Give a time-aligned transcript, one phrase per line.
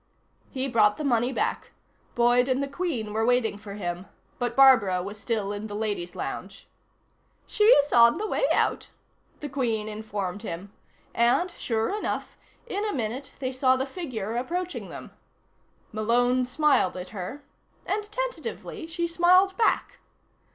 [0.49, 1.73] He brought the money back.
[2.15, 4.07] Boyd and the Queen were waiting for him,
[4.39, 6.67] but Barbara was still in the ladies' lounge.
[7.45, 8.89] "She's on the way out,"
[9.41, 10.73] the Queen informed him,
[11.13, 12.35] and, sure enough,
[12.65, 15.11] in a minute they saw the figure approaching them.
[15.91, 17.43] Malone smiled at her,
[17.85, 19.99] and, tentatively, she smiled back.